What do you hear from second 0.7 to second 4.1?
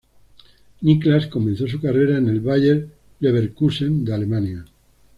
Niclas comenzó su carrera en el Bayer Leverkusen